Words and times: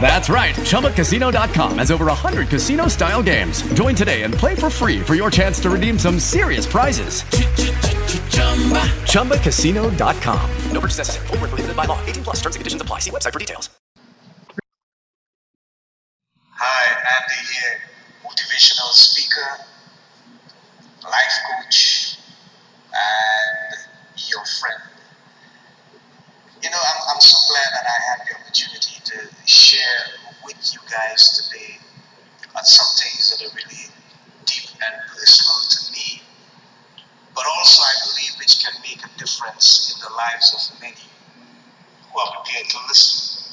That's 0.00 0.28
right. 0.28 0.54
ChumbaCasino.com 0.54 1.78
has 1.78 1.90
over 1.90 2.06
100 2.06 2.48
casino 2.48 2.86
style 2.86 3.22
games. 3.22 3.62
Join 3.74 3.96
today 3.96 4.22
and 4.22 4.32
play 4.32 4.54
for 4.54 4.70
free 4.70 5.00
for 5.00 5.16
your 5.16 5.30
chance 5.30 5.58
to 5.60 5.70
redeem 5.70 5.98
some 5.98 6.20
serious 6.20 6.66
prizes. 6.66 7.22
ChumbaCasino.com. 9.06 10.50
No 10.70 10.80
purchase 10.80 10.98
necessary. 10.98 11.26
Void 11.26 11.40
were 11.40 11.48
prohibited 11.48 11.76
by 11.76 11.86
law. 11.86 11.98
18 12.06 12.22
plus. 12.22 12.36
Terms 12.36 12.54
and 12.54 12.60
conditions 12.60 12.82
apply. 12.82 13.00
See 13.00 13.10
website 13.10 13.32
for 13.32 13.40
details. 13.40 13.70
Hi, 16.58 16.86
Andy 17.20 17.52
here, 17.52 17.80
motivational 18.24 18.90
speaker, 18.92 19.64
life 21.04 21.36
coach, 21.50 22.18
and 22.94 23.76
your 24.30 24.44
friend. 24.44 24.95
You 26.62 26.70
know, 26.70 26.80
I'm, 26.80 27.00
I'm 27.12 27.20
so 27.20 27.36
glad 27.52 27.68
that 27.76 27.84
I 27.84 27.98
had 28.08 28.18
the 28.24 28.32
opportunity 28.40 28.96
to 29.04 29.16
share 29.44 30.32
with 30.44 30.56
you 30.72 30.80
guys 30.88 31.36
today 31.36 31.76
on 32.56 32.64
some 32.64 32.88
things 32.96 33.28
that 33.28 33.44
are 33.44 33.52
really 33.52 33.92
deep 34.48 34.72
and 34.80 34.94
personal 35.12 35.60
to 35.68 35.80
me, 35.92 36.22
but 37.34 37.44
also 37.58 37.82
I 37.84 37.94
believe 38.08 38.32
which 38.40 38.64
can 38.64 38.72
make 38.80 39.04
a 39.04 39.10
difference 39.20 39.92
in 39.92 40.00
the 40.00 40.12
lives 40.16 40.48
of 40.56 40.80
many 40.80 41.04
who 42.08 42.18
are 42.18 42.32
prepared 42.40 42.72
to 42.72 42.78
listen. 42.88 43.52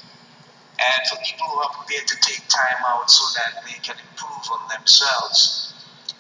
And 0.80 1.02
for 1.12 1.20
people 1.28 1.48
who 1.52 1.60
are 1.60 1.76
prepared 1.76 2.08
to 2.08 2.18
take 2.24 2.48
time 2.48 2.80
out 2.88 3.12
so 3.12 3.24
that 3.36 3.68
they 3.68 3.78
can 3.84 4.00
improve 4.00 4.48
on 4.48 4.64
themselves 4.72 5.76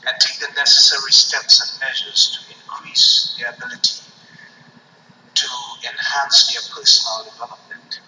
and 0.05 0.13
take 0.19 0.35
the 0.43 0.51
necessary 0.59 1.11
steps 1.15 1.63
and 1.63 1.79
measures 1.79 2.35
to 2.35 2.39
increase 2.51 3.39
their 3.39 3.55
ability 3.55 4.03
enhance 5.83 6.51
their 6.51 6.63
personal 6.73 7.31
development. 7.31 7.99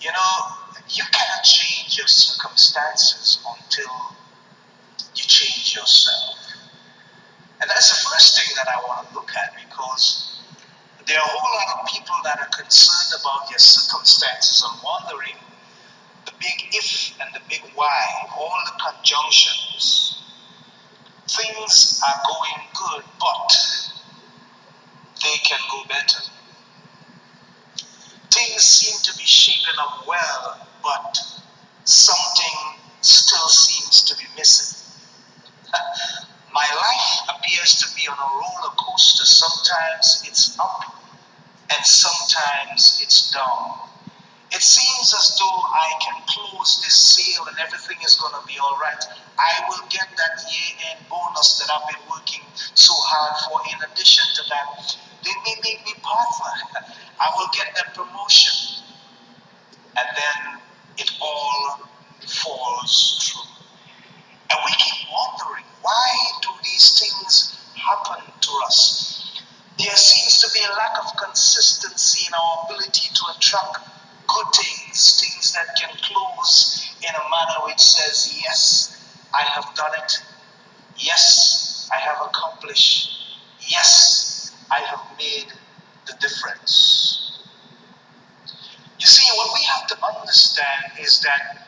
You 0.00 0.10
know, 0.10 0.34
you 0.88 1.04
cannot 1.12 1.44
change 1.44 1.96
your 1.96 2.06
circumstances 2.06 3.44
until 3.46 4.16
you 5.14 5.24
change 5.24 5.74
yourself. 5.76 6.38
And 7.60 7.70
that's 7.70 7.90
the 7.90 8.10
first 8.10 8.36
thing 8.36 8.54
that 8.56 8.66
I 8.68 8.80
want 8.88 9.08
to 9.08 9.14
look 9.14 9.30
at 9.36 9.54
because 9.54 10.40
there 11.06 11.18
are 11.18 11.24
a 11.24 11.28
whole 11.28 11.54
lot 11.54 11.80
of 11.80 11.88
people 11.88 12.16
that 12.24 12.40
are 12.40 12.50
concerned 12.50 13.20
about 13.20 13.48
their 13.48 13.58
circumstances 13.58 14.64
and 14.66 14.80
wondering 14.82 15.38
the 16.26 16.32
big 16.38 16.74
if 16.74 17.14
and 17.20 17.34
the 17.34 17.40
big 17.48 17.62
why, 17.74 18.02
all 18.36 18.52
the 18.66 18.72
conjunctions. 18.82 20.18
Things 21.28 22.02
are 22.06 22.20
going 22.26 22.66
good, 22.74 23.04
but 23.18 23.81
they 25.22 25.38
can 25.44 25.60
go 25.70 25.84
better. 25.88 26.22
Things 28.30 28.62
seem 28.62 28.98
to 29.02 29.18
be 29.18 29.24
shaping 29.24 29.78
up 29.78 30.06
well, 30.06 30.66
but 30.82 31.18
something 31.84 32.80
still 33.00 33.48
seems 33.48 34.02
to 34.02 34.16
be 34.16 34.24
missing. 34.36 34.78
My 36.52 36.66
life 36.76 37.36
appears 37.36 37.76
to 37.80 37.88
be 37.96 38.06
on 38.08 38.18
a 38.18 38.30
roller 38.34 38.74
coaster. 38.76 39.24
Sometimes 39.24 40.24
it's 40.28 40.58
up 40.58 41.02
and 41.70 41.84
sometimes 41.86 43.00
it's 43.02 43.32
down. 43.32 43.88
It 44.52 44.60
seems 44.60 45.14
as 45.14 45.38
though 45.38 45.60
I 45.72 45.88
can 46.00 46.22
close 46.28 46.82
this 46.84 46.94
sale 46.94 47.46
and 47.48 47.56
everything 47.58 47.96
is 48.04 48.14
going 48.16 48.34
to 48.38 48.46
be 48.46 48.58
all 48.58 48.76
right. 48.78 49.02
I 49.38 49.64
will 49.68 49.80
get 49.88 50.08
that 50.12 50.44
year 50.44 50.92
end 50.92 51.08
bonus 51.08 51.58
that 51.58 51.72
I've 51.72 51.88
been 51.88 52.04
working 52.10 52.42
so 52.74 52.92
hard 52.92 53.32
for. 53.48 53.64
In 53.72 53.90
addition 53.90 54.24
to 54.36 54.42
that, 54.50 54.96
they 55.24 55.36
may 55.44 55.56
make 55.62 55.84
me 55.84 55.94
partner. 56.02 56.86
I 57.20 57.30
will 57.36 57.48
get 57.54 57.74
that 57.76 57.94
promotion. 57.94 58.84
And 59.96 60.08
then 60.16 60.60
it 60.98 61.10
all 61.20 61.88
falls 62.26 63.18
through. 63.22 63.48
And 64.50 64.58
we 64.64 64.72
keep 64.72 65.08
wondering 65.12 65.64
why 65.82 66.08
do 66.42 66.48
these 66.62 66.98
things 66.98 67.58
happen 67.74 68.22
to 68.40 68.50
us? 68.64 69.42
There 69.78 69.96
seems 69.96 70.40
to 70.42 70.50
be 70.54 70.64
a 70.64 70.72
lack 70.76 70.98
of 71.04 71.16
consistency 71.16 72.26
in 72.28 72.34
our 72.34 72.66
ability 72.66 73.08
to 73.12 73.22
attract 73.36 73.78
good 74.28 74.46
things, 74.54 75.20
things 75.20 75.52
that 75.52 75.74
can 75.76 75.90
close 76.02 76.94
in 77.00 77.14
a 77.14 77.24
manner 77.30 77.66
which 77.66 77.80
says, 77.80 78.40
Yes, 78.44 79.24
I 79.34 79.42
have 79.42 79.74
done 79.74 79.90
it. 80.04 80.12
Yes, 80.98 81.90
I 81.92 81.98
have 81.98 82.18
accomplished. 82.24 83.36
Yes, 83.60 84.54
I 84.70 84.80
have 84.80 85.00
made 85.18 85.52
the 86.06 86.14
difference. 86.20 87.42
You 89.00 89.06
see, 89.06 89.28
what 89.36 89.50
we 89.54 89.64
have 89.64 89.88
to 89.88 89.96
understand 90.04 90.92
is 91.00 91.20
that 91.22 91.66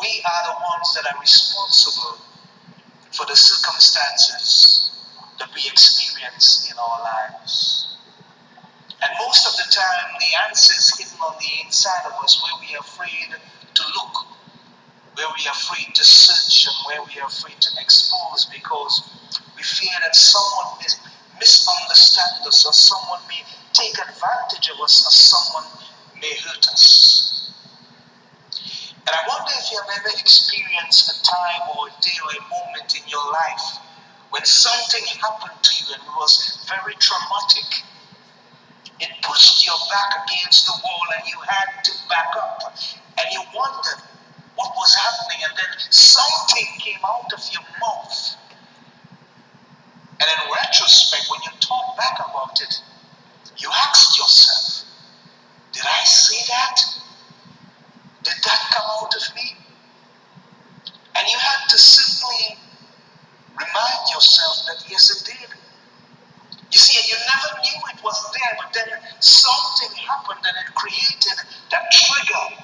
we 0.00 0.22
are 0.26 0.52
the 0.52 0.60
ones 0.60 0.94
that 0.94 1.14
are 1.14 1.20
responsible 1.20 2.18
for 3.12 3.24
the 3.26 3.36
circumstances 3.36 4.90
that 5.38 5.48
we 5.54 5.62
experience 5.70 6.68
in 6.70 6.78
our 6.78 7.00
lives. 7.02 7.96
And 9.02 9.10
most 9.20 9.46
of 9.46 9.54
the 9.56 9.70
time, 9.70 10.16
the 10.18 10.32
answer 10.48 10.74
is 10.78 10.96
hidden 10.98 11.18
on 11.20 11.36
the 11.38 11.64
inside 11.64 12.06
of 12.06 12.12
us 12.24 12.42
where 12.42 12.58
we 12.60 12.74
are 12.74 12.80
afraid 12.80 13.36
to 13.36 13.82
look, 13.96 14.14
where 15.14 15.28
we 15.38 15.46
are 15.46 15.52
afraid 15.52 15.94
to 15.94 16.04
search, 16.04 16.66
and 16.66 16.76
where 16.86 17.02
we 17.06 17.20
are 17.20 17.26
afraid 17.28 17.60
to 17.60 17.70
expose 17.80 18.46
because 18.52 19.10
we 19.56 19.62
fear 19.62 19.94
that 20.02 20.16
someone 20.16 20.78
may 20.80 20.90
misunderstand 21.38 22.46
us, 22.46 22.66
or 22.66 22.72
someone 22.72 23.20
may 23.28 23.42
take 23.72 23.94
advantage 23.98 24.70
of 24.70 24.80
us, 24.80 25.06
or 25.06 25.12
someone 25.12 25.68
may 26.20 26.34
hurt 26.42 26.66
us. 26.68 27.52
And 29.06 29.12
I 29.12 29.22
wonder 29.28 29.52
if 29.64 29.72
you 29.72 29.80
have 29.80 29.96
ever 29.96 30.12
experienced 30.20 31.08
a 31.08 31.16
time 31.24 31.64
or 31.72 31.88
a 31.88 31.94
day 32.04 32.12
or 32.20 32.28
a 32.36 32.42
moment 32.52 32.92
in 32.92 33.00
your 33.08 33.24
life 33.32 33.80
when 34.28 34.44
something 34.44 35.00
happened 35.24 35.56
to 35.62 35.72
you 35.80 35.94
and 35.94 36.04
was 36.20 36.68
very 36.68 36.92
traumatic. 37.00 37.80
It 39.00 39.08
pushed 39.22 39.64
your 39.64 39.78
back 39.88 40.20
against 40.28 40.66
the 40.66 40.76
wall 40.84 41.06
and 41.16 41.24
you 41.24 41.40
had 41.48 41.80
to 41.80 41.92
back 42.10 42.28
up. 42.36 42.76
And 43.16 43.26
you 43.32 43.40
wondered 43.56 44.04
what 44.56 44.70
was 44.76 44.94
happening, 44.94 45.40
and 45.48 45.56
then 45.56 45.72
something 45.90 46.66
came 46.78 47.00
out 47.06 47.32
of 47.32 47.40
your 47.50 47.64
mouth. 47.80 48.36
And 50.20 50.28
in 50.28 50.40
retrospect, 50.52 51.26
when 51.30 51.40
you 51.42 51.52
talk 51.60 51.96
back 51.96 52.20
about 52.20 52.60
it, 52.60 52.82
you 53.58 53.70
asked 53.88 54.18
yourself, 54.18 54.84
Did 55.72 55.84
I 55.86 56.04
say 56.04 56.36
that? 56.48 56.94
Did 58.24 58.34
that 58.44 58.60
come 58.74 58.88
out 59.02 59.14
of 59.14 59.34
me? 59.34 59.63
And 61.16 61.28
you 61.28 61.38
had 61.38 61.68
to 61.68 61.78
simply 61.78 62.58
remind 63.54 64.02
yourself 64.12 64.66
that 64.66 64.90
yes, 64.90 65.10
it 65.14 65.30
did. 65.30 65.50
You 66.72 66.78
see, 66.78 66.98
and 66.98 67.06
you 67.06 67.16
never 67.22 67.54
knew 67.62 67.78
it 67.94 68.02
was 68.02 68.18
there, 68.34 68.58
but 68.58 68.74
then 68.74 68.98
something 69.20 69.96
happened 69.96 70.42
and 70.42 70.56
it 70.66 70.74
created 70.74 71.38
that 71.70 71.84
trigger. 71.92 72.62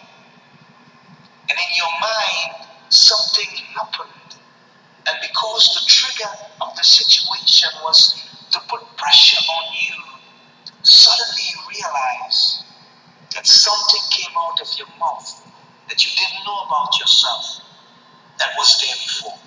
And 1.48 1.56
in 1.58 1.70
your 1.78 1.94
mind, 2.02 2.66
something 2.88 3.46
happened. 3.78 4.34
And 5.06 5.16
because 5.22 5.64
the 5.74 5.86
trigger 5.86 6.30
of 6.60 6.76
the 6.76 6.82
situation 6.82 7.70
was 7.84 8.18
to 8.50 8.58
put 8.68 8.82
pressure 8.96 9.38
on 9.38 9.64
you, 9.78 9.94
suddenly 10.82 11.42
you 11.54 11.58
realize 11.70 12.64
that 13.34 13.46
something 13.46 14.00
came 14.10 14.34
out 14.36 14.60
of 14.60 14.68
your 14.76 14.88
mouth 14.98 15.46
that 15.88 16.04
you 16.04 16.10
didn't 16.18 16.44
know 16.44 16.66
about 16.66 16.98
yourself 16.98 17.69
that 18.40 18.56
was 18.56 18.80
there 18.80 18.96
before. 19.06 19.38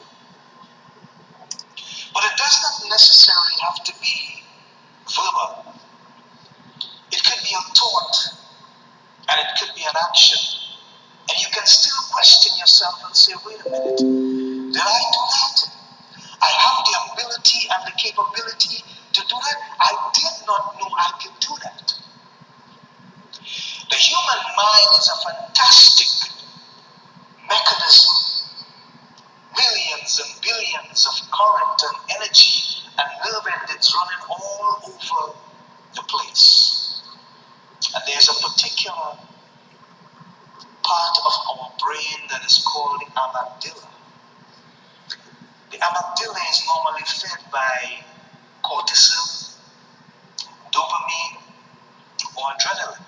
But 2.14 2.24
it 2.26 2.38
does 2.38 2.58
not 2.62 2.90
necessarily 2.90 3.58
have 3.66 3.84
to 3.84 3.94
be 4.00 4.46
verbal. 5.10 5.74
It 7.12 7.24
could 7.26 7.42
be 7.42 7.54
a 7.58 7.64
thought 7.74 8.16
and 9.30 9.40
it 9.42 9.50
could 9.60 9.74
be 9.76 9.82
an 9.82 9.98
action. 10.10 10.38
And 11.30 11.40
you 11.42 11.48
can 11.52 11.66
still 11.66 11.98
question 12.14 12.54
yourself 12.60 13.02
and 13.06 13.16
say, 13.16 13.34
wait 13.46 13.66
a 13.66 13.70
minute, 13.70 13.98
did 13.98 14.82
I 14.86 15.02
do 15.10 15.22
that? 15.26 15.58
I 16.44 16.52
have 16.54 16.78
the 16.86 16.96
ability 17.14 17.70
and 17.72 17.82
the 17.88 17.96
capability 17.98 18.84
to 19.14 19.22
do 19.22 19.36
that. 19.36 19.58
I 19.80 20.12
did 20.14 20.46
not 20.46 20.76
know 20.78 20.90
I 20.94 21.10
could 21.22 21.34
do 21.40 21.54
that. 21.64 21.94
The 23.90 23.96
human 23.96 24.42
mind 24.58 24.90
is 25.00 25.10
a 25.10 25.18
fantastic 25.30 26.08
mechanism. 27.48 28.43
Millions 29.58 30.20
and 30.20 30.42
billions 30.42 31.08
of 31.08 31.32
current 31.32 31.82
and 31.84 32.18
energy 32.18 32.84
and 32.98 33.10
nerve 33.26 33.46
endings 33.54 33.94
running 33.96 34.24
all 34.30 34.80
over 34.88 35.38
the 35.96 36.02
place. 36.04 37.02
And 37.94 38.04
there's 38.08 38.30
a 38.30 38.34
particular 38.34 39.18
part 40.84 41.16
of 41.26 41.34
our 41.50 41.72
brain 41.80 42.28
that 42.30 42.44
is 42.46 42.64
called 42.66 43.02
the 43.02 43.06
amygdala. 43.14 43.88
The 45.72 45.78
amygdala 45.78 46.42
is 46.52 46.64
normally 46.68 47.04
fed 47.06 47.52
by 47.52 48.04
cortisol, 48.64 49.58
dopamine, 50.72 51.42
or 52.38 52.46
adrenaline. 52.54 53.06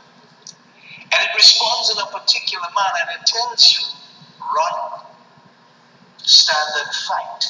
And 1.01 1.19
it 1.23 1.35
responds 1.35 1.91
in 1.91 1.97
a 1.97 2.07
particular 2.07 2.67
manner 2.75 2.99
and 3.11 3.21
it 3.21 3.25
tells 3.25 3.73
you 3.73 3.95
run, 4.41 4.94
stand 6.25 6.69
and 6.77 6.95
fight. 7.07 7.43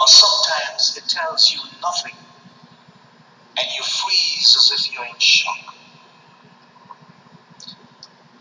Or 0.00 0.06
sometimes 0.06 0.96
it 0.96 1.08
tells 1.08 1.52
you 1.52 1.58
nothing 1.82 2.14
and 3.58 3.66
you 3.76 3.82
freeze 3.82 4.54
as 4.56 4.70
if 4.74 4.92
you're 4.94 5.04
in 5.04 5.18
shock. 5.18 5.74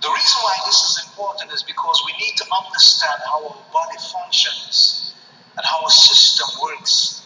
The 0.02 0.10
reason 0.10 0.40
why 0.44 0.56
this 0.66 0.78
is 0.84 1.10
important 1.10 1.52
is 1.52 1.64
because 1.64 2.04
we 2.06 2.14
need 2.24 2.38
to 2.38 2.46
understand 2.64 3.20
how 3.26 3.44
our 3.44 3.58
body 3.74 3.98
functions 4.14 5.16
and 5.58 5.66
how 5.66 5.82
our 5.82 5.90
system 5.90 6.48
works 6.62 7.26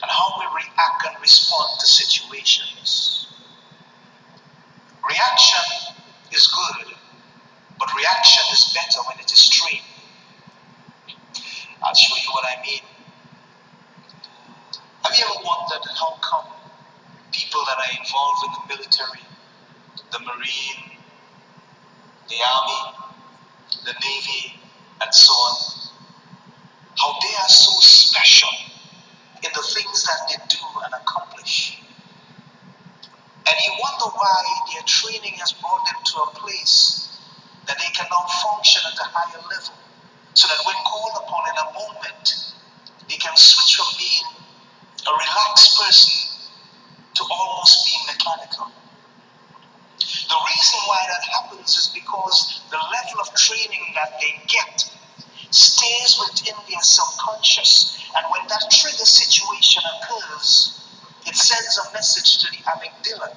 and 0.00 0.10
how 0.10 0.38
we 0.38 0.46
react 0.56 1.06
and 1.06 1.20
respond 1.20 1.78
to 1.80 1.86
situations. 1.86 3.28
Reaction 5.06 5.94
is 6.32 6.46
good, 6.48 6.94
but 7.78 7.88
reaction 7.94 8.42
is 8.52 8.72
better 8.74 9.00
when 9.08 9.18
it 9.20 9.30
is 9.30 9.48
trained. 9.48 9.93
I'll 11.84 11.94
show 11.94 12.16
you 12.16 12.30
what 12.32 12.44
I 12.48 12.62
mean. 12.62 12.80
Have 15.04 15.14
you 15.18 15.24
ever 15.28 15.44
wondered 15.44 15.84
how 16.00 16.16
come 16.24 16.46
people 17.30 17.60
that 17.66 17.76
are 17.76 17.92
involved 18.00 18.40
in 18.46 18.52
the 18.56 18.74
military, 18.74 19.20
the 20.10 20.18
Marine, 20.20 20.96
the 22.28 22.36
Army, 22.40 22.96
the 23.84 23.92
Navy, 23.92 24.58
and 25.02 25.12
so 25.12 25.32
on, 25.32 25.56
how 26.96 27.12
they 27.20 27.34
are 27.36 27.48
so 27.52 27.72
special 27.80 28.48
in 29.44 29.50
the 29.52 29.62
things 29.62 30.04
that 30.04 30.20
they 30.28 30.40
do 30.48 30.64
and 30.84 30.94
accomplish. 30.94 31.82
And 33.44 33.56
you 33.60 33.72
wonder 33.76 34.16
why 34.16 34.42
their 34.72 34.82
training 34.86 35.34
has 35.36 35.52
brought 35.52 35.84
them 35.84 36.00
to 36.02 36.16
a 36.22 36.28
place 36.40 37.20
that 37.66 37.76
they 37.76 37.92
can 37.92 38.06
now 38.10 38.24
function 38.40 38.80
at 38.88 38.96
a 38.96 39.08
higher 39.12 39.42
level. 39.52 39.76
So 40.34 40.48
that 40.48 40.58
when 40.66 40.74
called 40.82 41.14
upon 41.22 41.46
in 41.46 41.56
a 41.62 41.68
moment, 41.78 42.54
they 43.08 43.14
can 43.16 43.36
switch 43.36 43.76
from 43.76 43.86
being 43.96 44.26
a 45.06 45.12
relaxed 45.12 45.78
person 45.78 46.10
to 47.14 47.22
almost 47.30 47.86
being 47.86 48.02
mechanical. 48.10 48.66
The 50.00 50.38
reason 50.50 50.80
why 50.90 51.06
that 51.06 51.24
happens 51.38 51.76
is 51.78 51.86
because 51.94 52.62
the 52.70 52.82
level 52.82 53.22
of 53.22 53.30
training 53.38 53.94
that 53.94 54.18
they 54.20 54.34
get 54.50 54.90
stays 55.54 56.18
within 56.18 56.58
their 56.68 56.82
subconscious. 56.82 58.02
And 58.16 58.26
when 58.32 58.42
that 58.48 58.66
trigger 58.74 59.06
situation 59.06 59.82
occurs, 59.86 60.82
it 61.26 61.36
sends 61.36 61.78
a 61.78 61.92
message 61.92 62.38
to 62.42 62.50
the 62.50 62.58
amygdala. 62.74 63.36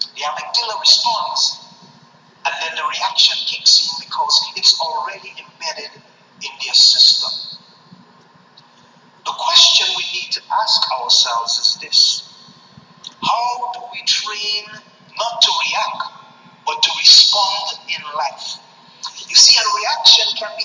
The 0.00 0.22
amygdala 0.24 0.80
responds, 0.80 1.68
and 2.46 2.54
then 2.64 2.74
the 2.76 2.88
reaction 2.88 3.36
kicks 3.44 3.84
in 3.84 4.08
because 4.08 4.40
it's 4.56 4.80
already 4.80 5.36
embedded 5.36 6.00
in 6.42 6.52
their 6.64 6.74
system. 6.74 7.58
The 9.24 9.32
question 9.36 9.86
we 9.96 10.04
need 10.12 10.32
to 10.32 10.40
ask 10.50 10.80
ourselves 10.92 11.58
is 11.58 11.78
this 11.80 12.32
How 13.22 13.72
do 13.74 13.80
we 13.92 14.02
train 14.06 14.64
not 15.18 15.42
to 15.42 15.50
react, 15.68 16.02
but 16.66 16.82
to 16.82 16.90
respond 16.98 17.78
in 17.88 18.02
life? 18.16 18.58
You 19.28 19.36
see, 19.36 19.56
a 19.60 19.66
reaction 19.78 20.24
can 20.36 20.50
be 20.56 20.64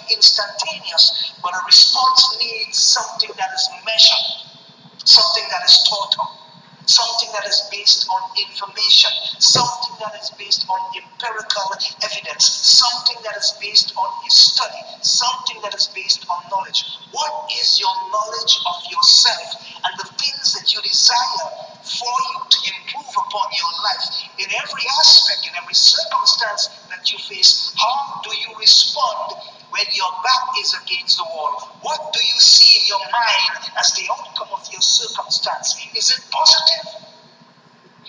instantaneous, 0.56 1.34
but 1.42 1.54
a 1.54 1.66
response 1.66 2.38
needs 2.40 2.78
something 2.78 3.30
that 3.38 3.50
is 3.54 3.70
measured, 3.86 4.58
something 5.04 5.44
that 5.52 5.64
is 5.66 5.88
taught 5.90 6.16
on 6.20 6.46
something 6.86 7.30
that 7.34 7.46
is 7.50 7.68
based 7.72 8.08
on 8.10 8.22
information, 8.38 9.10
something 9.40 9.98
that 10.00 10.14
is 10.22 10.30
based 10.38 10.66
on 10.70 10.78
empirical 10.94 11.68
evidence, 12.06 12.46
something 12.46 13.18
that 13.26 13.36
is 13.38 13.58
based 13.60 13.94
on 13.98 14.06
a 14.06 14.30
study, 14.30 14.82
something 15.02 15.58
that 15.64 15.74
is 15.74 15.90
based 15.96 16.26
on 16.30 16.38
knowledge. 16.50 16.86
What 17.12 17.50
is 17.58 17.80
your 17.80 17.90
knowledge 18.14 18.54
of 18.70 18.78
yourself 18.92 19.66
and 19.82 19.94
the 19.98 20.10
things 20.14 20.54
that 20.54 20.74
you 20.74 20.82
desire 20.82 21.50
for 21.82 22.16
you 22.30 22.38
to 22.50 22.60
improve 22.70 23.14
upon 23.18 23.48
your 23.58 23.74
life 23.82 24.06
in 24.38 24.48
every 24.54 24.86
aspect, 25.02 25.42
in 25.50 25.54
every 25.58 25.74
circumstance 25.74 26.70
that 26.90 27.12
you 27.12 27.18
face? 27.18 27.74
How 27.78 28.22
do 28.22 28.30
you 28.30 28.58
respond 28.60 29.42
when 29.76 29.92
your 29.92 30.08
back 30.24 30.56
is 30.64 30.72
against 30.72 31.20
the 31.20 31.28
wall? 31.36 31.60
What 31.84 32.00
do 32.16 32.20
you 32.24 32.40
see 32.40 32.80
in 32.80 32.88
your 32.88 33.04
mind 33.12 33.76
as 33.76 33.92
the 34.00 34.08
outcome 34.08 34.56
of 34.56 34.64
your 34.72 34.80
circumstance? 34.80 35.76
Is 35.92 36.16
it 36.16 36.24
positive 36.32 37.12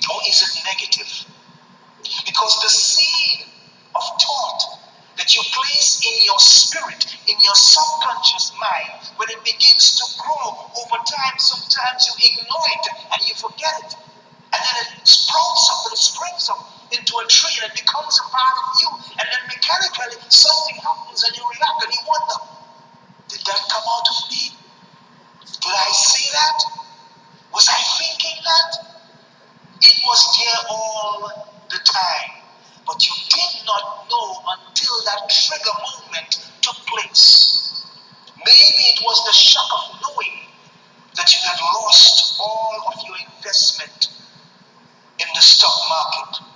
or 0.07 0.19
is 0.31 0.47
it 0.47 0.63
negative? 0.63 1.11
Because 2.23 2.55
the 2.63 2.71
seed 2.71 3.51
of 3.99 4.05
thought 4.23 4.63
that 5.19 5.35
you 5.35 5.43
place 5.59 5.99
in 6.07 6.15
your 6.23 6.39
spirit, 6.39 7.03
in 7.27 7.35
your 7.43 7.59
subconscious 7.59 8.55
mind, 8.63 9.11
when 9.19 9.27
it 9.35 9.43
begins 9.43 9.99
to 9.99 10.07
grow 10.23 10.71
over 10.71 10.99
time, 11.03 11.35
sometimes 11.39 12.07
you 12.07 12.31
ignore 12.31 12.69
it 12.79 12.87
and 13.11 13.21
you 13.27 13.35
forget 13.35 13.75
it. 13.83 13.99
And 14.55 14.63
then 14.63 15.03
it 15.03 15.09
sprouts 15.09 15.67
up 15.75 15.91
and 15.91 15.93
it 15.99 15.99
springs 15.99 16.47
up 16.47 16.63
into 16.95 17.19
a 17.19 17.27
tree 17.27 17.59
and 17.59 17.73
it 17.73 17.75
becomes 17.75 18.21
a 18.23 18.27
part 18.31 18.55
of 18.55 18.69
you. 18.79 18.89
And 19.19 19.27
then 19.27 19.43
mechanically 19.51 20.23
and 21.57 21.65
you 21.65 21.73
react 21.73 21.85
and 21.85 21.93
you 21.93 22.01
wonder, 22.07 22.39
did 23.29 23.41
that 23.41 23.61
come 23.71 23.83
out 23.89 24.07
of 24.11 24.31
me? 24.31 24.57
Did 25.41 25.73
I 25.73 25.91
say 25.93 26.31
that? 26.33 26.59
Was 27.53 27.69
I 27.69 27.81
thinking 27.99 28.43
that? 28.45 28.71
It 29.83 29.97
was 30.07 30.39
there 30.39 30.67
all 30.71 31.31
the 31.71 31.79
time. 31.85 32.31
But 32.87 33.05
you 33.05 33.13
did 33.29 33.67
not 33.67 34.07
know 34.11 34.43
until 34.47 34.95
that 35.07 35.29
trigger 35.29 35.77
moment 35.81 36.53
took 36.63 36.77
place. 36.87 37.85
Maybe 38.39 38.83
it 38.95 39.01
was 39.03 39.25
the 39.27 39.33
shock 39.33 39.71
of 39.75 40.01
knowing 40.03 40.39
that 41.17 41.33
you 41.33 41.41
had 41.43 41.59
lost 41.83 42.39
all 42.41 42.75
of 42.89 42.95
your 43.07 43.17
investment 43.37 44.09
in 45.19 45.27
the 45.35 45.41
stock 45.41 45.75
market. 45.89 46.47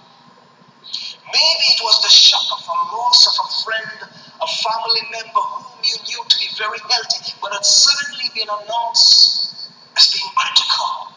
Maybe 1.32 1.66
it 1.74 1.80
was 1.82 2.02
the 2.02 2.08
shock 2.10 2.46
of 2.58 2.64
a 2.68 2.96
loss 2.96 3.26
of 3.26 3.46
a 3.46 3.48
friend, 3.64 4.10
a 4.40 4.46
family 4.46 5.02
member 5.12 5.40
whom 5.40 5.80
you 5.84 5.96
knew 6.06 6.24
to 6.28 6.36
be 6.38 6.48
very 6.58 6.78
healthy, 6.78 7.32
but 7.40 7.52
had 7.52 7.64
suddenly 7.64 8.30
been 8.34 8.48
announced 8.48 9.70
as 9.96 10.12
being 10.12 10.30
critical 10.34 11.14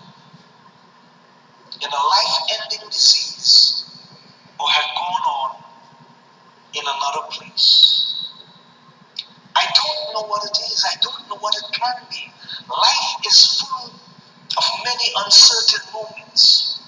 in 1.82 1.90
a 1.90 2.02
life 2.14 2.36
ending 2.62 2.88
disease 2.90 3.90
or 4.60 4.70
had 4.70 4.88
gone 4.96 5.24
on 5.26 5.64
in 6.74 6.84
another 6.86 7.28
place. 7.32 8.30
I 9.56 9.66
don't 9.66 10.14
know 10.14 10.28
what 10.30 10.44
it 10.46 10.58
is, 10.58 10.86
I 10.86 10.96
don't 11.02 11.30
know 11.30 11.38
what 11.40 11.56
it 11.56 11.66
can 11.74 12.06
be. 12.10 12.32
Life 12.70 13.26
is 13.28 13.62
full 13.62 13.92
of 13.92 14.66
many 14.86 15.08
uncertain 15.26 15.86
moments. 15.94 16.80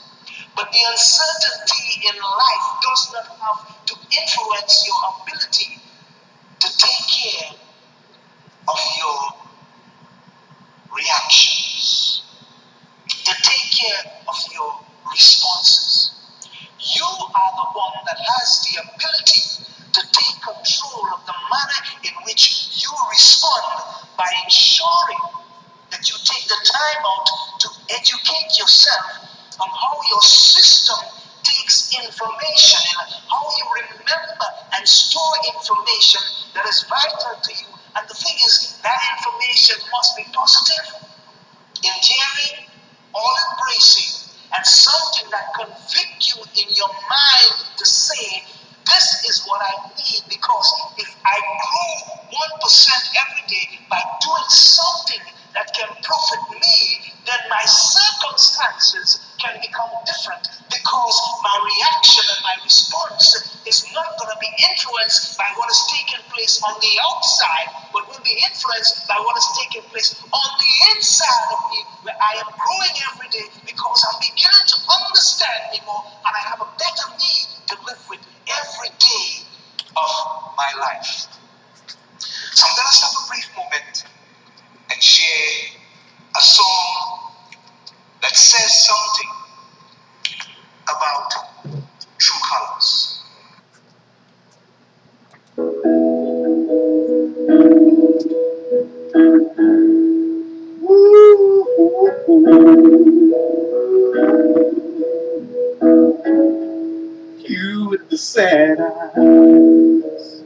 But 0.56 0.72
the 0.72 0.80
uncertainty 1.26 2.08
in 2.08 2.16
life 2.22 2.68
does 2.82 3.14
not 3.14 3.28
have 3.40 3.86
to 3.86 3.96
influence 3.96 4.86
your 4.88 5.00
ability 5.22 5.80
to 6.60 6.68
take 6.78 7.08
care 7.08 7.52
of 8.68 8.80
your 8.98 9.20
reactions, 10.96 12.24
to 13.08 13.34
take 13.42 13.72
care 13.72 14.12
of 14.28 14.36
your 14.54 14.80
responses. 15.12 16.12
You 16.80 17.06
are 17.06 17.52
the 17.58 17.68
one 17.74 17.94
that 18.06 18.18
has 18.18 18.62
the 18.64 18.82
ability 18.82 19.66
to 19.94 20.02
take 20.12 20.36
control 20.42 21.06
of 21.14 21.26
the 21.26 21.34
manner 21.50 21.82
in 22.04 22.14
which 22.26 22.70
you 22.84 22.92
respond 23.10 23.64
by 24.18 24.28
ensuring 24.44 25.24
that 25.92 26.10
you 26.10 26.16
take 26.24 26.46
the 26.48 26.60
time 26.66 27.04
out 27.06 27.60
to 27.60 27.70
educate 27.96 28.58
yourself 28.60 29.25
on 29.60 29.70
how 29.70 29.96
your 30.10 30.22
system 30.22 31.00
takes 31.44 31.94
information 31.94 32.82
and 33.02 33.10
how 33.30 33.44
you 33.58 33.66
remember 33.86 34.48
and 34.76 34.88
store 34.88 35.36
information 35.54 36.22
that 36.54 36.66
is 36.68 36.84
vital 36.90 37.40
to 37.42 37.52
you. 37.54 37.70
And 37.96 38.04
the 38.10 38.14
thing 38.16 38.36
is, 38.46 38.80
that 38.84 39.00
information 39.18 39.78
must 39.92 40.18
be 40.18 40.26
positive, 40.34 41.10
endearing, 41.80 42.68
all 43.14 43.36
embracing, 43.52 44.36
and 44.56 44.66
something 44.66 45.32
that 45.32 45.54
convict 45.56 46.36
you 46.36 46.44
in 46.60 46.68
your 46.76 46.92
mind 46.92 47.56
to 47.78 47.86
say, 47.86 48.44
this 48.86 49.08
is 49.30 49.46
what 49.48 49.62
I 49.62 49.90
need 49.98 50.22
because 50.30 50.68
if 50.98 51.10
I 51.26 51.38
grow 51.42 52.22
1% 52.30 52.30
every 52.30 53.46
day 53.48 53.80
by 53.90 54.02
doing 54.22 54.50
something 54.50 55.24
that 55.56 55.74
can 55.74 55.90
profit 56.04 56.40
me, 56.52 57.14
then 57.26 57.40
my 57.50 57.64
circumstances 57.66 59.25
can 59.46 59.62
become 59.62 59.94
different 60.10 60.42
because 60.74 61.16
my 61.46 61.54
reaction 61.62 62.26
and 62.34 62.42
my 62.42 62.58
response 62.66 63.62
is 63.70 63.86
not 63.94 64.18
going 64.18 64.32
to 64.34 64.40
be 64.42 64.50
influenced 64.74 65.38
by 65.38 65.46
what 65.58 65.70
is 65.70 65.82
taking 65.94 66.22
place 66.34 66.58
on 66.66 66.74
the 66.82 66.94
outside, 67.14 67.70
but 67.94 68.10
will 68.10 68.26
be 68.26 68.34
influenced 68.50 69.06
by 69.08 69.16
what 69.22 69.38
is 69.38 69.46
taking 69.62 69.86
place 69.94 70.18
on 70.18 70.50
the 70.58 70.72
inside 70.96 71.46
of 71.54 71.60
me, 71.70 71.80
where 72.02 72.18
I 72.18 72.42
am 72.42 72.50
growing 72.58 72.96
every 73.14 73.30
day 73.30 73.46
because 73.70 74.00
I'm 74.10 74.18
beginning 74.18 74.66
to 74.66 74.78
understand 74.90 75.62
me 75.74 75.80
more 75.86 76.02
and 76.26 76.34
I 76.34 76.42
have 76.50 76.62
a 76.66 76.70
better 76.82 77.08
me 77.22 77.34
to 77.70 77.76
live 77.86 78.02
with 78.10 78.24
every 78.50 78.92
day 78.98 79.30
of 79.94 80.12
my 80.58 80.72
life. 80.82 81.30
So 82.18 82.66
I'm 82.66 82.74
going 82.74 82.90
to 82.90 82.98
stop 82.98 83.14
a 83.14 83.24
brief 83.30 83.48
moment 83.54 84.10
and 84.90 85.00
share 85.02 85.78
a 86.34 86.42
song 86.42 87.26
that 88.22 88.36
says 88.36 88.88
something 88.88 89.35
about 90.88 91.32
true 92.18 92.42
colors. 92.50 93.22
You 107.48 107.90
with 107.90 108.10
the 108.10 108.18
sad 108.18 108.80
eyes. 108.80 110.44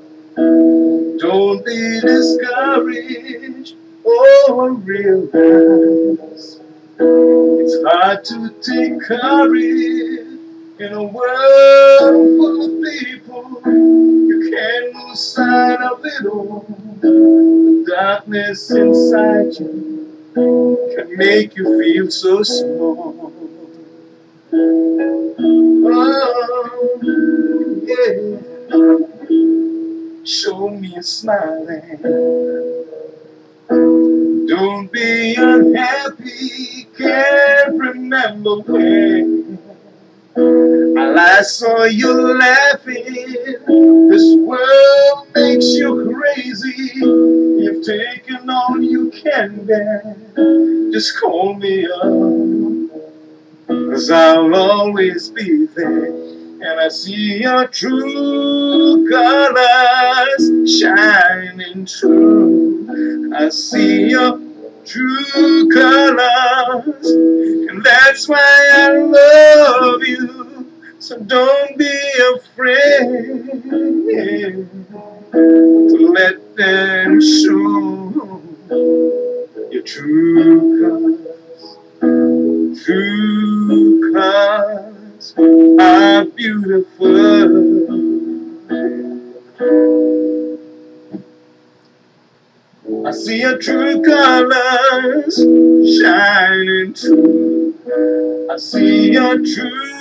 Don't 1.19 1.65
be 1.65 1.99
discouraged 2.01 3.75
or 4.03 4.71
realize 4.73 6.59
it's 7.01 7.83
hard 7.85 8.23
to 8.25 8.49
take 8.61 9.01
courage 9.01 10.08
in 10.79 10.93
a 10.93 11.03
world 11.03 12.29
full 12.37 12.63
of 12.65 12.71
people. 12.89 13.61
You 13.65 14.49
can't 14.49 14.95
lose 14.95 15.19
sight 15.19 15.81
of 15.81 16.05
it 16.05 16.25
all. 16.25 16.65
The 17.01 17.85
darkness 17.87 18.71
inside 18.71 19.59
you 19.59 20.07
can 20.95 21.17
make 21.17 21.57
you 21.57 21.65
feel 21.81 22.09
so 22.09 22.43
small. 22.43 23.33
Oh, 25.91 26.99
yeah. 27.83 28.37
Show 30.23 30.69
me 30.69 30.95
a 30.95 31.03
smiling. 31.03 31.99
Don't 34.47 34.89
be 34.91 35.35
unhappy. 35.35 36.87
Can't 36.97 37.77
remember 37.77 38.59
when. 38.61 39.59
I 40.99 41.11
last 41.11 41.59
saw 41.59 41.85
you 41.85 42.11
laughing. 42.37 43.05
This 44.09 44.35
world 44.35 45.27
makes 45.33 45.65
you 45.67 46.13
crazy. 46.13 46.91
You've 46.93 47.85
taken 47.85 48.49
all 48.49 48.81
you 48.81 49.09
can 49.11 49.65
bear. 49.65 50.17
Just 50.91 51.17
call 51.17 51.53
me 51.53 51.85
up. 51.85 52.03
Cause 53.67 54.11
I'll 54.11 54.53
always 54.53 55.29
be 55.29 55.67
there. 55.67 56.07
And 56.07 56.81
I 56.81 56.89
see 56.89 57.43
your 57.43 57.65
true 57.67 59.09
colors 59.09 60.69
shining 60.81 61.85
true. 61.85 63.31
I 63.33 63.47
see 63.47 64.09
your 64.09 64.37
true 64.85 65.69
colors. 65.71 67.07
And 67.69 67.81
that's 67.85 68.27
why 68.27 68.69
I 68.73 68.97
love 68.97 70.03
you. 70.03 70.48
So 71.01 71.17
don't 71.17 71.77
be 71.77 71.97
afraid 72.35 73.07
to 75.31 76.11
let 76.13 76.57
them 76.57 77.21
show 77.21 78.41
your 79.71 79.81
true 79.83 80.81
colors. 80.81 81.77
True 82.83 84.13
colors 84.13 85.33
are 85.79 86.25
beautiful. 86.25 87.39
I 93.07 93.11
see 93.11 93.39
your 93.39 93.57
true 93.57 94.01
colors 94.03 95.35
shining 96.01 96.93
true. 96.93 97.73
I 98.51 98.57
see 98.57 99.13
your 99.13 99.37
true 99.37 99.98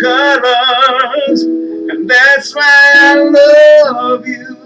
colors, 0.00 1.42
and 1.42 2.08
that's 2.08 2.54
why 2.54 2.92
I 2.96 3.14
love 3.16 4.26
you. 4.26 4.56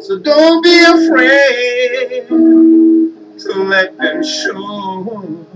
So 0.00 0.18
don't 0.18 0.62
be 0.62 0.82
afraid 0.84 2.28
to 2.28 3.52
let 3.64 3.96
them 3.98 4.22
show 4.24 5.46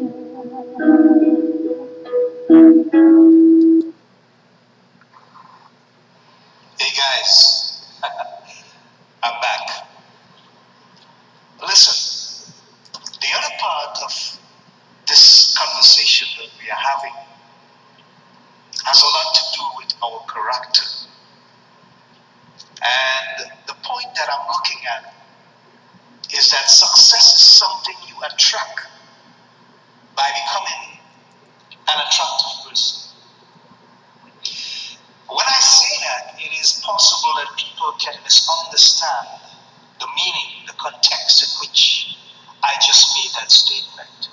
Meaning, 40.17 40.67
the 40.67 40.73
context 40.75 41.43
in 41.43 41.51
which 41.61 42.17
I 42.63 42.75
just 42.81 43.09
made 43.17 43.33
that 43.41 43.51
statement. 43.51 44.29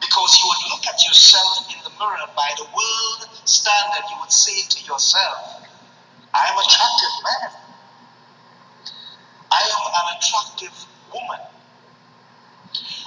Because 0.00 0.38
you 0.40 0.46
would 0.48 0.72
look 0.72 0.86
at 0.86 1.04
yourself 1.06 1.66
in 1.70 1.78
the 1.84 1.90
mirror 1.98 2.26
by 2.36 2.50
the 2.56 2.64
world 2.64 3.28
standard, 3.44 4.04
you 4.10 4.16
would 4.20 4.32
say 4.32 4.62
to 4.68 4.84
yourself, 4.84 5.62
I 6.34 6.46
am 6.48 6.58
attractive 6.58 7.14
man. 7.24 7.62
I 9.52 9.60
am 9.60 9.82
an 9.92 10.16
attractive 10.16 10.86
woman. 11.12 11.40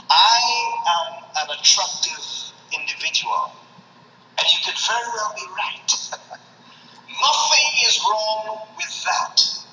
I 0.10 0.39
am 0.88 1.24
an 1.42 1.58
attractive 1.60 2.54
individual. 2.77 3.51
And 4.38 4.48
you 4.51 4.60
could 4.65 4.77
very 4.77 5.08
well 5.15 5.34
be 5.36 5.48
right. 5.58 5.92
Nothing 7.10 7.68
is 7.88 8.00
wrong 8.08 8.68
with 8.77 9.04
that. 9.06 9.65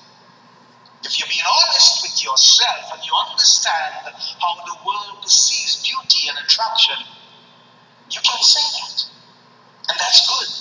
If 1.03 1.19
you're 1.19 1.27
being 1.27 1.43
honest 1.43 2.01
with 2.01 2.23
yourself 2.23 2.93
and 2.93 3.03
you 3.03 3.11
understand 3.29 4.15
how 4.39 4.55
the 4.63 4.75
world 4.85 5.21
perceives 5.21 5.83
beauty 5.83 6.29
and 6.29 6.37
attraction, 6.39 6.95
you 8.09 8.21
can 8.23 8.41
say 8.41 8.63
that. 8.79 9.05
And 9.89 9.99
that's 9.99 10.23
good. 10.27 10.51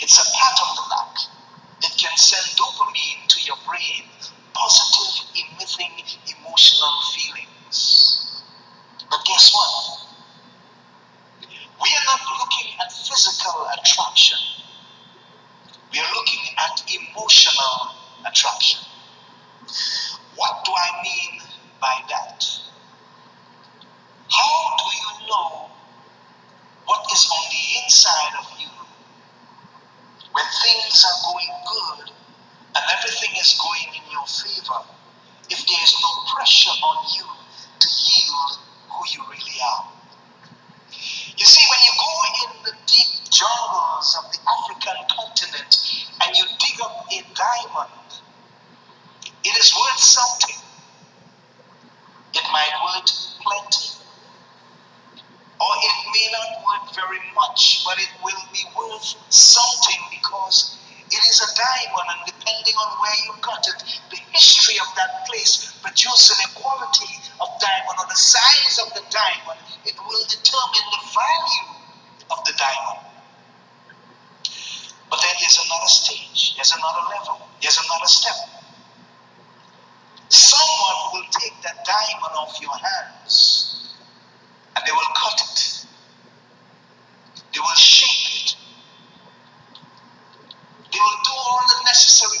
It's 0.00 0.16
a 0.16 0.24
pat 0.24 0.56
on 0.64 0.76
the 0.76 0.86
back. 0.88 1.14
It 1.84 1.98
can 1.98 2.16
send 2.16 2.44
dopamine 2.56 3.28
to 3.28 3.40
your 3.44 3.56
brain, 3.68 4.08
positive, 4.54 5.28
emitting 5.36 5.92
emotional 6.24 6.96
feelings. 7.12 8.42
But 9.10 9.20
guess 9.26 9.52
what? 9.52 10.00
We 11.82 11.88
are 11.92 12.06
not 12.08 12.20
looking 12.40 12.72
at 12.80 12.90
physical 12.90 13.68
attraction. 13.76 14.38
We 15.92 15.98
are 16.00 16.10
looking 16.14 16.56
at 16.56 16.82
emotional 16.88 17.95
attraction. 18.28 18.80
What 20.36 20.64
do 20.64 20.72
I 20.72 21.02
mean 21.02 21.40
by 21.80 21.96
that? 22.10 22.25
But 75.10 75.20
then 75.22 75.30
there's 75.40 75.58
another 75.64 75.88
stage, 75.88 76.54
there's 76.56 76.72
another 76.72 77.08
level, 77.08 77.48
there's 77.62 77.78
another 77.78 78.06
step. 78.06 78.34
Someone 80.28 80.96
will 81.12 81.30
take 81.30 81.54
that 81.62 81.84
diamond 81.84 82.34
off 82.36 82.58
your 82.60 82.72
hands 82.76 83.96
and 84.76 84.84
they 84.86 84.92
will 84.92 85.12
cut 85.16 85.40
it, 85.40 85.86
they 87.54 87.60
will 87.60 87.76
shape 87.76 88.44
it, 88.46 88.56
they 90.92 90.98
will 90.98 91.20
do 91.24 91.32
all 91.32 91.60
the 91.68 91.84
necessary 91.84 92.38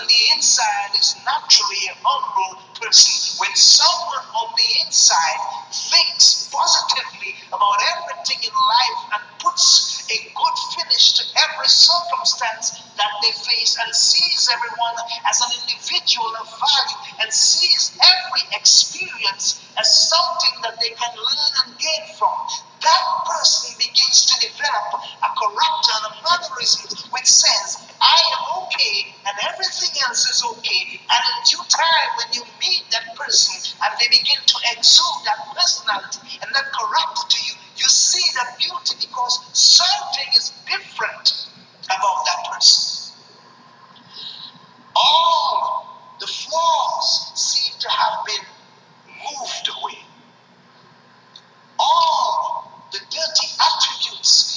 on 0.00 0.06
the 0.06 0.20
inside 0.34 0.90
is 0.98 1.14
naturally 1.22 1.86
an 1.86 1.98
humble 2.02 2.58
person. 2.74 3.38
When 3.38 3.54
someone 3.54 4.26
on 4.34 4.48
the 4.56 4.68
inside 4.86 5.40
thinks 5.70 6.50
positively 6.50 7.34
about 7.54 7.78
everything 7.94 8.42
in 8.42 8.54
life 8.54 9.00
and 9.14 9.22
puts 9.38 10.06
a 10.10 10.18
good 10.34 10.56
finish 10.74 11.14
to 11.18 11.22
every 11.46 11.68
circumstance 11.68 12.82
that 12.98 13.12
they 13.22 13.32
face 13.46 13.78
and 13.78 13.94
sees 13.94 14.50
everyone 14.50 14.96
as 15.26 15.38
an 15.42 15.50
individual 15.62 16.32
of 16.42 16.46
value 16.50 17.00
and 17.22 17.32
sees 17.32 17.94
every 18.02 18.44
experience 18.54 19.62
as 19.78 19.86
something 20.10 20.54
that 20.62 20.78
they 20.80 20.90
can 20.90 21.12
learn 21.14 21.50
and 21.66 21.78
gain 21.78 22.04
from, 22.18 22.34
that 22.84 23.04
person 23.24 23.72
begins 23.80 24.28
to 24.28 24.34
develop 24.44 25.00
a 25.00 25.30
corrupt 25.34 25.84
and 25.96 26.02
a 26.08 26.12
mannerism 26.20 27.08
which 27.10 27.26
says, 27.26 27.88
I 28.00 28.18
am 28.36 28.42
okay 28.64 29.14
and 29.26 29.34
everything 29.48 29.90
else 30.06 30.28
is 30.28 30.44
okay. 30.44 31.00
And 31.00 31.20
in 31.24 31.36
due 31.48 31.64
time, 31.68 32.08
when 32.20 32.30
you 32.36 32.42
meet 32.60 32.84
that 32.92 33.16
person 33.16 33.56
and 33.80 33.90
they 33.98 34.08
begin 34.12 34.40
to 34.44 34.56
exude 34.76 35.20
that 35.24 35.40
personality 35.56 36.38
and 36.42 36.50
that 36.54 36.66
corrupt 36.72 37.30
to 37.30 37.38
you, 37.48 37.54
you 37.76 37.88
see 37.88 38.24
that 38.36 38.58
beauty 38.58 38.96
because 39.00 39.40
something 39.56 40.28
is 40.36 40.52
different 40.68 41.48
about 41.86 42.24
that 42.26 42.52
person. 42.52 43.16
All 44.96 46.16
the 46.20 46.26
flaws 46.26 47.32
seem 47.34 47.74
to 47.80 47.88
have 47.88 48.26
been 48.26 48.44
moved 49.08 49.68
away. 49.80 49.98
All 51.78 52.73
the 52.94 53.00
guilty 53.10 53.48
attributes 53.58 54.53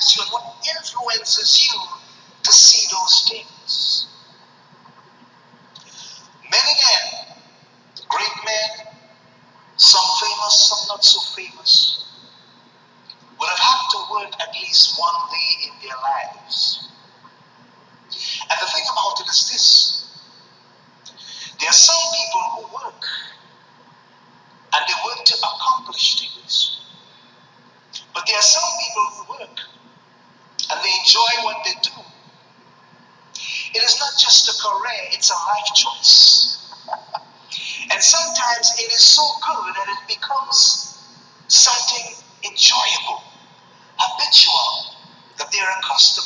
and 0.00 0.28
what 0.32 0.56
influences 0.76 1.68
you 1.68 1.80
to 2.42 2.52
see 2.52 2.86
those 2.90 3.28
things. 3.28 3.59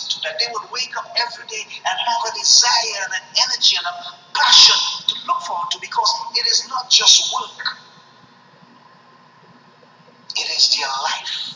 To, 0.09 0.17
that 0.27 0.39
they 0.39 0.47
would 0.53 0.71
wake 0.71 0.95
up 0.97 1.09
every 1.17 1.47
day 1.47 1.63
and 1.63 1.95
have 1.95 2.23
a 2.29 2.33
desire 2.39 3.01
and 3.05 3.13
an 3.15 3.27
energy 3.47 3.77
and 3.77 3.87
a 3.87 3.95
passion 4.35 4.77
to 5.09 5.15
look 5.27 5.41
forward 5.43 5.71
to 5.71 5.79
because 5.81 6.11
it 6.35 6.47
is 6.47 6.67
not 6.69 6.91
just 6.91 7.33
work, 7.35 7.79
it 10.37 10.49
is 10.57 10.75
their 10.77 10.89
life. 10.89 11.55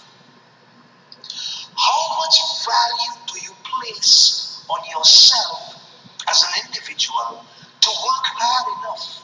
How 1.79 2.19
much 2.19 2.37
value 2.67 3.15
do 3.27 3.35
you 3.47 3.55
place 3.63 4.65
on 4.69 4.81
yourself 4.91 5.79
as 6.29 6.43
an 6.43 6.67
individual 6.67 7.45
to 7.81 7.89
work 7.89 8.25
hard 8.35 8.67
enough 8.79 9.23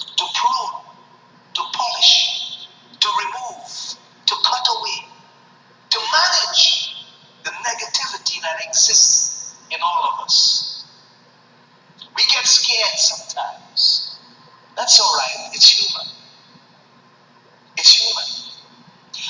to 0.00 0.24
prune, 0.34 0.84
to 1.54 1.62
polish, 1.72 2.68
to 3.00 3.08
remove, 3.20 3.68
to 4.26 4.34
cut 4.44 4.66
away, 4.78 5.08
to 5.90 5.98
manage 6.00 7.04
the 7.44 7.50
negativity 7.50 8.40
that 8.42 8.64
exists 8.66 9.56
in 9.70 9.78
all 9.82 10.14
of 10.14 10.24
us? 10.24 10.84
We 12.16 12.22
get 12.32 12.46
scared 12.46 12.98
sometimes. 12.98 14.18
That's 14.76 14.98
all 15.00 15.16
right, 15.18 15.50
it's 15.52 15.68
human. 15.68 16.06
It's 17.76 17.92
human. 17.94 18.50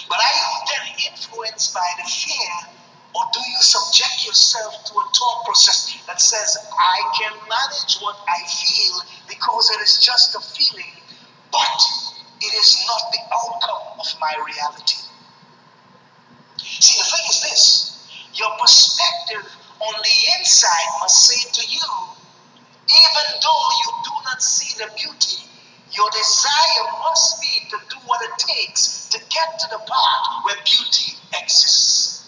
But 0.09 0.19
are 0.19 0.35
you 0.35 0.51
then 0.67 1.13
influenced 1.13 1.75
by 1.75 1.87
the 2.03 2.09
fear, 2.09 2.75
or 3.15 3.23
do 3.33 3.41
you 3.41 3.63
subject 3.63 4.27
yourself 4.27 4.85
to 4.87 4.93
a 4.95 5.07
thought 5.15 5.45
process 5.45 6.03
that 6.07 6.21
says, 6.21 6.59
I 6.73 6.99
can 7.19 7.33
manage 7.49 7.99
what 8.01 8.17
I 8.27 8.47
feel 8.47 9.03
because 9.29 9.71
it 9.71 9.81
is 9.83 9.99
just 10.05 10.35
a 10.35 10.41
feeling, 10.41 10.95
but 11.53 11.81
it 12.41 12.55
is 12.55 12.85
not 12.87 13.13
the 13.13 13.23
outcome 13.35 14.01
of 14.01 14.07
my 14.21 14.33
reality? 14.47 14.99
See, 16.81 16.97
the 16.97 17.05
thing 17.05 17.27
is 17.29 17.41
this 17.45 17.65
your 18.35 18.51
perspective 18.59 19.45
on 19.81 19.95
the 20.03 20.17
inside 20.39 20.89
must 21.01 21.27
say 21.29 21.51
to 21.53 21.65
you, 21.69 21.89
even 22.89 23.27
though 23.43 23.65
you 23.85 23.91
do 24.05 24.15
not 24.25 24.43
see 24.43 24.73
the 24.79 24.89
beauty, 24.97 25.45
your 25.93 26.09
desire 26.11 26.85
must 27.05 27.41
be 27.41 27.69
to 27.71 27.77
do 27.91 27.97
what 28.07 28.21
it 28.23 28.33
takes 28.39 29.09
to 29.09 29.19
get 29.29 29.59
to 29.61 29.67
the 29.71 29.79
part 29.79 30.45
where 30.45 30.57
beauty 30.65 31.19
exists. 31.37 32.25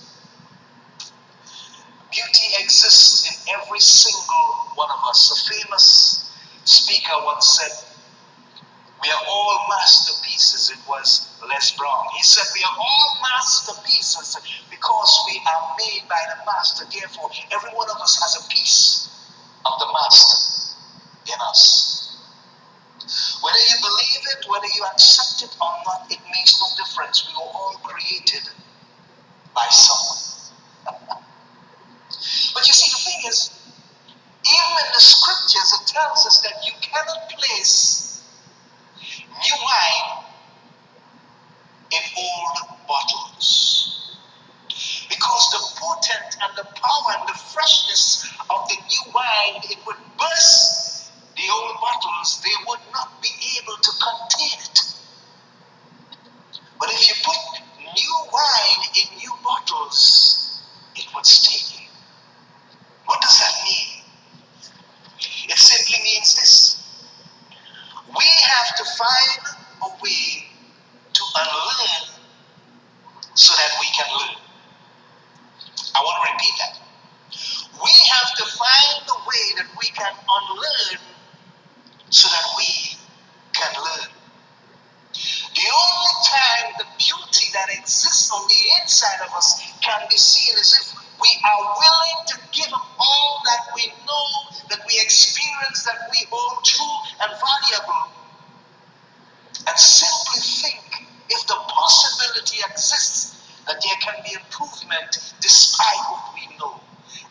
Beauty 2.10 2.48
exists 2.60 3.24
in 3.24 3.54
every 3.56 3.80
single 3.80 4.74
one 4.74 4.90
of 4.90 5.00
us. 5.08 5.32
A 5.32 5.54
famous 5.54 6.30
speaker 6.64 7.14
once 7.24 7.58
said, 7.58 7.91
We 9.02 9.10
are 9.10 9.24
all 9.26 9.66
masterpieces. 9.68 10.70
It 10.70 10.78
was 10.88 11.28
Les 11.42 11.72
Brown. 11.76 12.06
He 12.16 12.22
said, 12.22 12.46
We 12.54 12.62
are 12.62 12.76
all 12.78 13.18
masterpieces 13.18 14.38
because 14.70 15.10
we 15.26 15.42
are 15.42 15.74
made 15.76 16.08
by 16.08 16.22
the 16.30 16.38
master. 16.46 16.86
Therefore, 16.86 17.30
every 17.50 17.70
one 17.70 17.90
of 17.90 17.96
us 18.00 18.14
has 18.22 18.46
a 18.46 18.48
piece 18.48 19.10
of 19.66 19.72
the 19.80 19.86
master 19.92 20.38
in 21.26 21.38
us. 21.50 21.90
Whether 23.42 23.58
you 23.58 23.76
believe 23.82 24.22
it, 24.38 24.46
whether 24.48 24.70
you 24.70 24.84
accept 24.94 25.50
it 25.50 25.56
or 25.60 25.74
not, 25.84 26.06
it 26.08 26.20
makes 26.30 26.54
no 26.62 26.70
difference. 26.78 27.26
We 27.26 27.34
were 27.34 27.50
all 27.50 27.74
created 27.82 28.48
by 29.52 29.66
someone. 29.70 30.22
but 32.54 32.62
you 32.68 32.72
see, 32.72 32.86
the 32.86 33.02
thing 33.02 33.20
is, 33.26 33.50
even 34.46 34.74
in 34.86 34.92
the 34.94 35.02
scriptures, 35.02 35.74
it 35.74 35.90
tells 35.90 36.24
us 36.24 36.40
that 36.46 36.62
you 36.64 36.72
cannot 36.80 37.28
place 37.30 38.11
hold 96.32 96.64
true 96.64 96.96
and 97.20 97.30
valuable, 97.36 98.08
and 99.68 99.76
simply 99.76 100.40
think 100.40 101.06
if 101.28 101.46
the 101.46 101.58
possibility 101.68 102.58
exists 102.64 103.60
that 103.66 103.76
there 103.84 103.98
can 104.00 104.16
be 104.24 104.32
improvement 104.34 105.34
despite 105.40 106.02
what 106.10 106.34
we 106.34 106.56
know. 106.56 106.80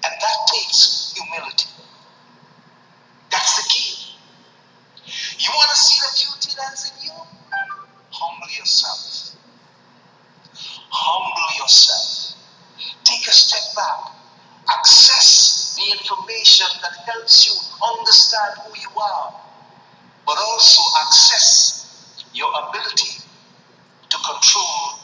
And 0.03 0.13
that 0.13 0.37
takes 0.53 1.13
humility. 1.17 1.69
That's 3.31 3.57
the 3.57 3.69
key. 3.69 4.15
You 5.39 5.49
want 5.49 5.69
to 5.71 5.77
see 5.77 5.99
the 5.99 6.11
beauty 6.17 6.55
that's 6.57 6.91
in 6.91 7.07
you? 7.07 7.13
Humble 8.11 8.47
yourself. 8.57 9.35
Humble 10.89 11.63
yourself. 11.63 12.37
Take 13.03 13.27
a 13.27 13.31
step 13.31 13.75
back. 13.75 14.13
Access 14.69 15.75
the 15.75 15.91
information 15.97 16.67
that 16.81 16.95
helps 17.11 17.47
you 17.47 17.60
understand 17.89 18.53
who 18.63 18.73
you 18.79 18.89
are, 18.99 19.33
but 20.25 20.37
also 20.37 20.81
access 21.05 22.23
your 22.33 22.49
ability 22.67 23.23
to 24.09 24.17
control 24.17 24.99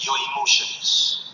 your 0.00 0.14
emotions. 0.32 1.32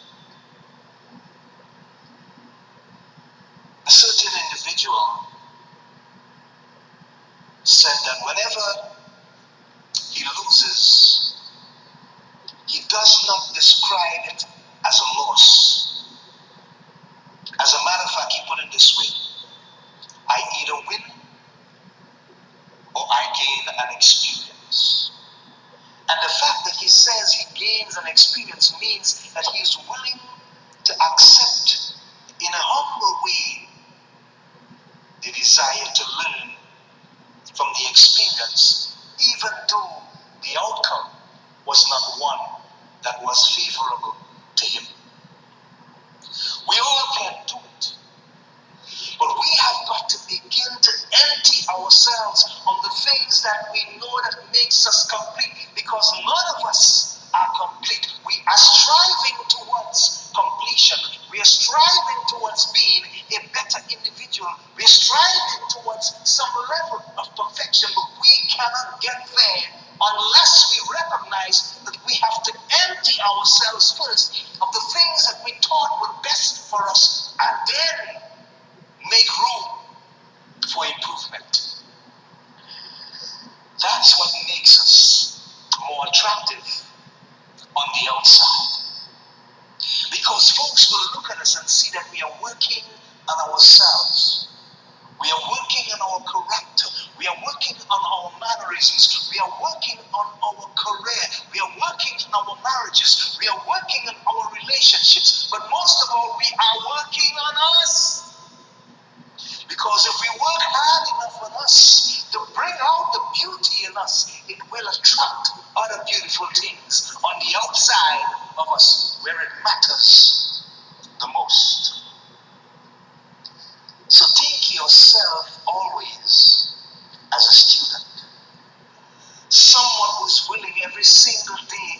A 3.86 3.90
certain 3.90 4.30
individual 4.46 5.26
said 7.64 7.96
that 8.06 8.16
whenever 8.24 8.94
he 10.12 10.24
loses, 10.44 11.36
he 12.66 12.80
does 12.88 13.24
not 13.26 13.54
describe 13.54 14.32
it 14.32 14.44
as 14.86 15.00
a 15.00 15.18
loss. 15.20 16.06
As 17.60 17.74
a 17.74 17.84
matter 17.84 18.04
of 18.04 18.10
fact, 18.12 18.32
he 18.32 18.40
put 18.48 18.58
it 18.64 18.72
this 18.72 18.96
way 18.98 18.99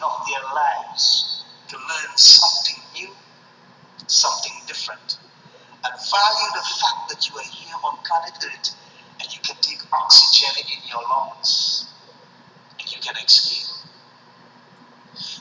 of 0.03 0.27
their 0.27 0.45
lives 0.55 1.45
to 1.69 1.77
learn 1.77 2.17
something 2.17 2.83
new, 2.95 3.11
something 4.07 4.53
different, 4.67 5.19
and 5.85 5.95
value 5.95 6.51
the 6.55 6.67
fact 6.81 7.09
that 7.09 7.29
you 7.29 7.37
are 7.37 7.51
here 7.51 7.77
on 7.85 7.97
planet 8.05 8.35
Earth 8.45 8.77
and 9.21 9.33
you 9.33 9.41
can 9.43 9.57
take 9.61 9.81
oxygen 9.93 10.51
in 10.65 10.89
your 10.89 11.03
lungs 11.09 11.87
and 12.79 12.91
you 12.93 12.99
can 13.01 13.15
exhale. 13.17 13.77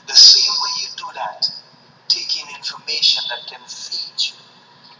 The 0.07 0.15
same 0.15 0.53
way 0.53 0.71
you 0.81 0.87
do 0.97 1.05
that, 1.15 1.51
taking 2.07 2.45
information 2.55 3.23
that 3.29 3.47
can 3.47 3.61
feed 3.67 4.31
you, 4.31 4.37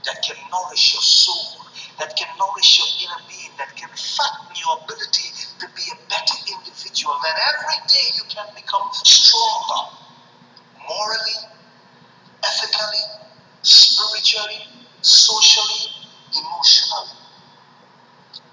that 0.06 0.22
can 0.24 0.36
nourish 0.52 0.94
your 0.94 1.02
soul, 1.02 1.66
that 2.00 2.16
can 2.16 2.28
nourish 2.40 2.80
your 2.80 2.88
inner 3.04 3.22
being, 3.28 3.52
that 3.60 3.76
can 3.76 3.90
fatten 3.92 4.56
your 4.56 4.80
ability 4.84 5.30
to 5.60 5.68
be 5.76 5.84
a 5.92 5.98
better 6.08 6.38
individual, 6.48 7.16
that 7.24 7.36
every 7.54 7.80
day 7.88 8.08
you 8.16 8.24
can 8.32 8.48
become 8.56 8.88
stronger 8.94 10.00
morally, 10.88 11.40
ethically, 12.44 13.04
spiritually, 13.62 14.64
socially, 15.02 15.92
emotionally. 16.32 17.20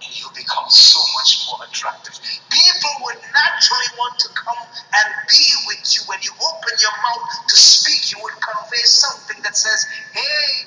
And 0.03 0.11
you 0.11 0.27
become 0.35 0.69
so 0.69 1.01
much 1.15 1.47
more 1.47 1.67
attractive. 1.67 2.19
People 2.51 2.95
would 3.07 3.21
naturally 3.23 3.91
want 3.99 4.19
to 4.21 4.29
come 4.35 4.63
and 4.67 5.09
be 5.31 5.47
with 5.67 5.83
you. 5.95 6.03
When 6.07 6.19
you 6.23 6.33
open 6.35 6.75
your 6.83 6.97
mouth 7.03 7.47
to 7.49 7.57
speak, 7.57 8.11
you 8.11 8.19
would 8.23 8.35
convey 8.43 8.85
something 8.85 9.43
that 9.43 9.57
says, 9.57 9.87
hey, 10.13 10.67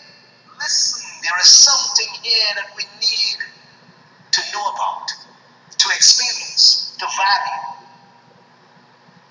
listen, 0.57 1.08
there 1.21 1.37
is 1.39 1.47
something 1.47 2.07
here 2.23 2.51
that 2.55 2.71
we 2.75 2.83
need 2.99 3.39
to 4.31 4.41
know 4.53 4.65
about, 4.73 5.07
to 5.77 5.87
experience, 5.95 6.95
to 6.99 7.05
value. 7.05 7.87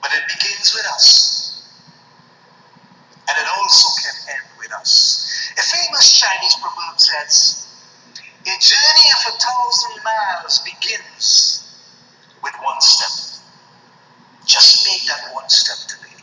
But 0.02 0.10
it 0.14 0.22
begins 0.28 0.74
with 0.74 0.86
us. 0.92 1.64
And 3.28 3.36
it 3.36 3.48
also 3.58 3.88
can 4.02 4.36
end 4.36 4.48
with 4.58 4.72
us. 4.72 5.52
A 5.58 5.62
famous 5.62 6.12
Chinese 6.18 6.56
proverb 6.60 6.98
says, 6.98 7.66
a 8.42 8.56
journey 8.60 9.08
of 9.18 9.34
a 9.34 9.38
thousand 9.38 10.04
miles 10.04 10.60
begins 10.64 11.78
with 12.42 12.54
one 12.62 12.80
step. 12.80 13.42
Just 14.46 14.86
make 14.86 15.04
that 15.08 15.34
one 15.34 15.48
step 15.48 15.76
today. 15.88 16.22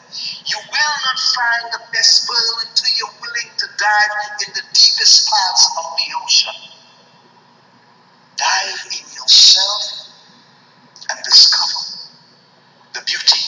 You 0.45 0.57
will 0.57 0.95
not 1.05 1.19
find 1.33 1.73
the 1.73 1.81
best 1.93 2.27
pearl 2.27 2.67
until 2.67 2.91
you're 2.97 3.17
willing 3.21 3.51
to 3.57 3.67
dive 3.77 4.15
in 4.47 4.53
the 4.53 4.61
deepest 4.73 5.29
parts 5.29 5.65
of 5.79 5.85
the 5.97 6.07
ocean. 6.23 6.55
Dive 8.37 8.85
in 8.91 9.05
yourself 9.17 10.13
and 11.09 11.19
discover 11.23 12.11
the 12.93 13.01
beauty 13.05 13.41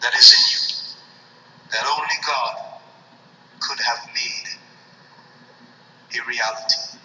that 0.00 0.14
is 0.14 0.32
in 0.32 0.44
you 0.52 0.66
that 1.72 1.84
only 1.86 2.18
God 2.26 2.80
could 3.60 3.80
have 3.80 4.08
made 4.14 4.58
a 6.18 6.26
reality 6.26 6.98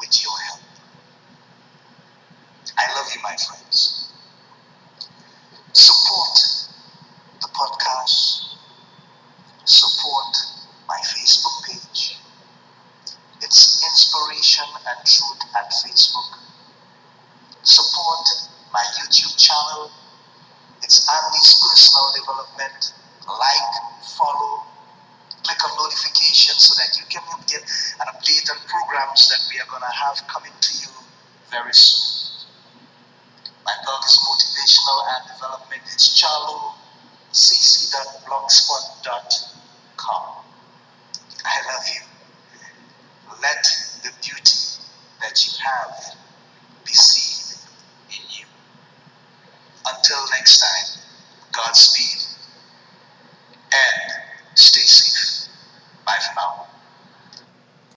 with 0.00 0.22
your 0.22 0.32
help. 0.48 0.60
I 2.78 2.94
love 2.94 3.08
you, 3.14 3.22
my 3.22 3.36
friends. 3.36 4.09